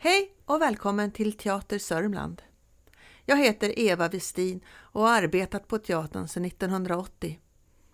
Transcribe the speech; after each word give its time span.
Hej 0.00 0.34
och 0.44 0.62
välkommen 0.62 1.10
till 1.10 1.32
Teater 1.32 1.78
Sörmland. 1.78 2.42
Jag 3.24 3.36
heter 3.36 3.78
Eva 3.78 4.08
Westin 4.08 4.60
och 4.68 5.02
har 5.02 5.22
arbetat 5.22 5.68
på 5.68 5.78
teatern 5.78 6.28
sedan 6.28 6.44
1980. 6.44 7.38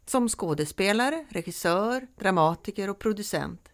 Som 0.06 0.28
skådespelare, 0.28 1.26
regissör, 1.28 2.06
dramatiker 2.18 2.90
och 2.90 2.98
producent. 2.98 3.68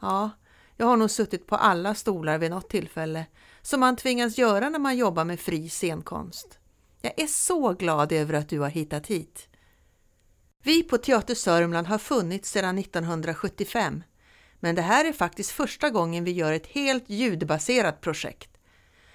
Ja, 0.00 0.30
jag 0.76 0.86
har 0.86 0.96
nog 0.96 1.10
suttit 1.10 1.46
på 1.46 1.56
alla 1.56 1.94
stolar 1.94 2.38
vid 2.38 2.50
något 2.50 2.68
tillfälle, 2.68 3.26
som 3.62 3.80
man 3.80 3.96
tvingas 3.96 4.38
göra 4.38 4.68
när 4.68 4.78
man 4.78 4.96
jobbar 4.96 5.24
med 5.24 5.40
fri 5.40 5.68
scenkonst. 5.68 6.58
Jag 7.00 7.12
är 7.16 7.26
så 7.26 7.72
glad 7.72 8.12
över 8.12 8.34
att 8.34 8.48
du 8.48 8.60
har 8.60 8.70
hittat 8.70 9.06
hit. 9.06 9.48
Vi 10.62 10.82
på 10.82 10.98
Teater 10.98 11.34
Sörmland 11.34 11.86
har 11.86 11.98
funnits 11.98 12.50
sedan 12.50 12.78
1975 12.78 14.02
men 14.60 14.74
det 14.74 14.82
här 14.82 15.04
är 15.04 15.12
faktiskt 15.12 15.50
första 15.50 15.90
gången 15.90 16.24
vi 16.24 16.30
gör 16.30 16.52
ett 16.52 16.66
helt 16.66 17.10
ljudbaserat 17.10 18.00
projekt. 18.00 18.50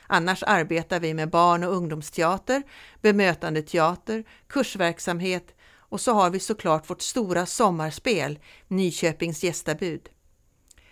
Annars 0.08 0.44
arbetar 0.44 1.00
vi 1.00 1.14
med 1.14 1.30
barn 1.30 1.64
och 1.64 1.76
ungdomsteater, 1.76 2.64
bemötandeteater, 3.02 4.24
kursverksamhet 4.48 5.56
och 5.78 6.02
så 6.02 6.14
har 6.14 6.30
vi 6.30 6.40
såklart 6.40 6.90
vårt 6.90 7.02
stora 7.02 7.46
sommarspel, 7.46 8.40
Nyköpings 8.68 9.44
gästabud. 9.44 10.10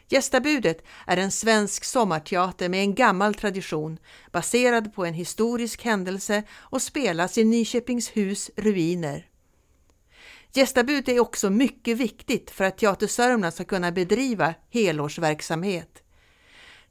Gästabudet 0.08 0.84
är 1.08 1.18
en 1.18 1.32
svensk 1.32 1.84
sommarteater 1.84 2.70
med 2.70 2.80
en 2.80 2.96
gammal 2.96 3.34
tradition 3.34 3.98
baserad 4.32 4.94
på 4.94 5.06
en 5.06 5.14
historisk 5.14 5.84
händelse 5.84 6.44
och 6.52 6.82
spelas 6.82 7.38
i 7.38 7.44
Nyköpingshus 7.44 8.52
ruiner. 8.56 9.28
Gästabud 10.56 11.10
är 11.10 11.20
också 11.20 11.50
mycket 11.50 11.98
viktigt 11.98 12.52
för 12.52 12.64
att 12.64 12.78
Teater 12.78 13.08
Sörmland 13.08 13.54
ska 13.54 13.64
kunna 13.64 13.92
bedriva 13.92 14.54
helårsverksamhet. 14.70 16.04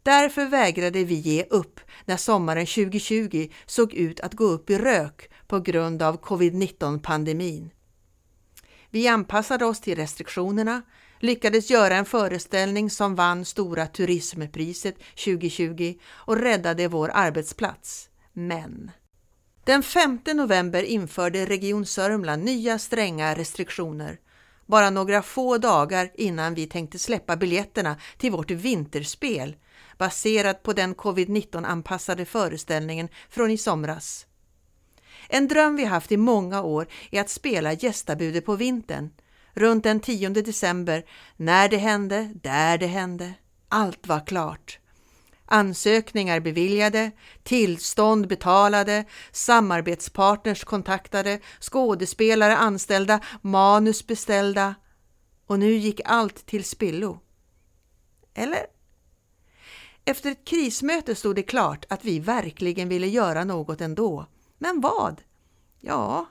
Därför 0.02 0.46
vägrade 0.46 1.04
vi 1.04 1.14
ge 1.14 1.44
upp 1.50 1.80
när 2.04 2.16
sommaren 2.16 2.66
2020 2.66 3.48
såg 3.66 3.94
ut 3.94 4.20
att 4.20 4.34
gå 4.34 4.44
upp 4.44 4.70
i 4.70 4.78
rök 4.78 5.30
på 5.46 5.60
grund 5.60 6.02
av 6.02 6.20
covid-19-pandemin. 6.20 7.70
Vi 8.90 9.08
anpassade 9.08 9.64
oss 9.64 9.80
till 9.80 9.96
restriktionerna, 9.96 10.82
lyckades 11.20 11.70
göra 11.70 11.94
en 11.96 12.04
föreställning 12.04 12.90
som 12.90 13.14
vann 13.14 13.44
Stora 13.44 13.86
Turismpriset 13.86 14.96
2020 15.24 15.94
och 16.10 16.36
räddade 16.36 16.88
vår 16.88 17.10
arbetsplats. 17.14 18.08
Men 18.32 18.90
den 19.64 19.82
5 19.82 20.18
november 20.34 20.82
införde 20.82 21.46
Region 21.46 21.86
Sörmland 21.86 22.44
nya 22.44 22.78
stränga 22.78 23.34
restriktioner. 23.34 24.18
Bara 24.66 24.90
några 24.90 25.22
få 25.22 25.58
dagar 25.58 26.10
innan 26.14 26.54
vi 26.54 26.66
tänkte 26.66 26.98
släppa 26.98 27.36
biljetterna 27.36 27.96
till 28.18 28.32
vårt 28.32 28.50
vinterspel 28.50 29.56
baserat 29.98 30.62
på 30.62 30.72
den 30.72 30.94
covid-19 30.94 31.66
anpassade 31.66 32.24
föreställningen 32.24 33.08
från 33.28 33.50
i 33.50 33.58
somras. 33.58 34.26
En 35.28 35.48
dröm 35.48 35.76
vi 35.76 35.84
haft 35.84 36.12
i 36.12 36.16
många 36.16 36.62
år 36.62 36.86
är 37.10 37.20
att 37.20 37.30
spela 37.30 37.72
gästabudet 37.72 38.46
på 38.46 38.56
vintern, 38.56 39.10
runt 39.54 39.84
den 39.84 40.00
10 40.00 40.28
december, 40.28 41.04
när 41.36 41.68
det 41.68 41.76
hände, 41.76 42.32
där 42.42 42.78
det 42.78 42.86
hände. 42.86 43.34
Allt 43.68 44.06
var 44.06 44.26
klart 44.26 44.78
ansökningar 45.52 46.40
beviljade, 46.40 47.10
tillstånd 47.42 48.28
betalade, 48.28 49.04
samarbetspartners 49.32 50.64
kontaktade, 50.64 51.40
skådespelare 51.60 52.56
anställda, 52.56 53.20
manus 53.42 54.06
beställda 54.06 54.74
och 55.46 55.58
nu 55.58 55.72
gick 55.72 56.00
allt 56.04 56.46
till 56.46 56.64
spillo. 56.64 57.20
Eller? 58.34 58.66
Efter 60.04 60.30
ett 60.30 60.44
krismöte 60.44 61.14
stod 61.14 61.36
det 61.36 61.42
klart 61.42 61.84
att 61.88 62.04
vi 62.04 62.18
verkligen 62.18 62.88
ville 62.88 63.06
göra 63.06 63.44
något 63.44 63.80
ändå. 63.80 64.26
Men 64.58 64.80
vad? 64.80 65.22
Ja, 65.80 66.26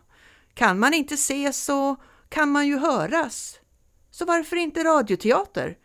kan 0.53 0.79
man 0.79 0.93
inte 0.93 1.17
se 1.17 1.53
så 1.53 1.95
kan 2.29 2.51
man 2.51 2.67
ju 2.67 2.77
höras. 2.77 3.59
Så 4.11 4.25
varför 4.25 4.55
inte 4.55 4.83
radioteater? 4.83 5.77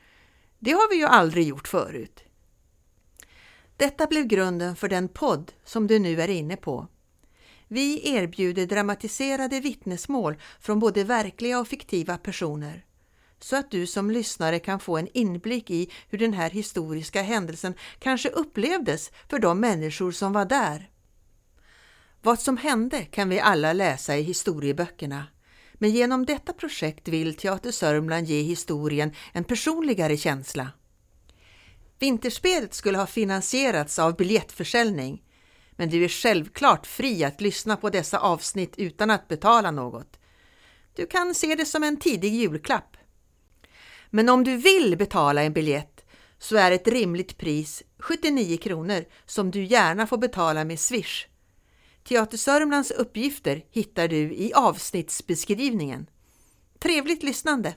Det 0.58 0.72
har 0.72 0.90
vi 0.90 0.96
ju 0.96 1.04
aldrig 1.04 1.46
gjort 1.46 1.68
förut. 1.68 2.25
Detta 3.76 4.06
blev 4.06 4.26
grunden 4.26 4.76
för 4.76 4.88
den 4.88 5.08
podd 5.08 5.52
som 5.64 5.86
du 5.86 5.98
nu 5.98 6.22
är 6.22 6.28
inne 6.28 6.56
på. 6.56 6.88
Vi 7.68 8.14
erbjuder 8.14 8.66
dramatiserade 8.66 9.60
vittnesmål 9.60 10.36
från 10.60 10.78
både 10.78 11.04
verkliga 11.04 11.60
och 11.60 11.68
fiktiva 11.68 12.18
personer 12.18 12.86
så 13.40 13.56
att 13.56 13.70
du 13.70 13.86
som 13.86 14.10
lyssnare 14.10 14.58
kan 14.58 14.80
få 14.80 14.96
en 14.96 15.08
inblick 15.12 15.70
i 15.70 15.90
hur 16.08 16.18
den 16.18 16.32
här 16.32 16.50
historiska 16.50 17.22
händelsen 17.22 17.74
kanske 17.98 18.28
upplevdes 18.28 19.10
för 19.28 19.38
de 19.38 19.60
människor 19.60 20.12
som 20.12 20.32
var 20.32 20.44
där. 20.44 20.90
Vad 22.22 22.38
som 22.40 22.56
hände 22.56 23.04
kan 23.04 23.28
vi 23.28 23.40
alla 23.40 23.72
läsa 23.72 24.16
i 24.16 24.22
historieböckerna, 24.22 25.26
men 25.74 25.90
genom 25.90 26.26
detta 26.26 26.52
projekt 26.52 27.08
vill 27.08 27.36
Teater 27.36 27.70
Sörmland 27.70 28.26
ge 28.26 28.42
historien 28.42 29.12
en 29.32 29.44
personligare 29.44 30.16
känsla. 30.16 30.70
Vinterspelet 31.98 32.74
skulle 32.74 32.98
ha 32.98 33.06
finansierats 33.06 33.98
av 33.98 34.16
biljettförsäljning, 34.16 35.22
men 35.70 35.90
du 35.90 36.04
är 36.04 36.08
självklart 36.08 36.86
fri 36.86 37.24
att 37.24 37.40
lyssna 37.40 37.76
på 37.76 37.90
dessa 37.90 38.18
avsnitt 38.18 38.74
utan 38.76 39.10
att 39.10 39.28
betala 39.28 39.70
något. 39.70 40.18
Du 40.96 41.06
kan 41.06 41.34
se 41.34 41.54
det 41.54 41.64
som 41.64 41.82
en 41.82 41.96
tidig 41.96 42.34
julklapp. 42.34 42.96
Men 44.10 44.28
om 44.28 44.44
du 44.44 44.56
vill 44.56 44.96
betala 44.96 45.42
en 45.42 45.52
biljett 45.52 46.04
så 46.38 46.56
är 46.56 46.70
ett 46.70 46.88
rimligt 46.88 47.38
pris 47.38 47.82
79 47.98 48.56
kronor 48.56 49.04
som 49.26 49.50
du 49.50 49.64
gärna 49.64 50.06
får 50.06 50.18
betala 50.18 50.64
med 50.64 50.80
Swish. 50.80 51.26
Teater 52.08 52.38
Sörmlands 52.38 52.90
uppgifter 52.90 53.64
hittar 53.70 54.08
du 54.08 54.16
i 54.16 54.52
avsnittsbeskrivningen. 54.54 56.06
Trevligt 56.78 57.22
lyssnande! 57.22 57.74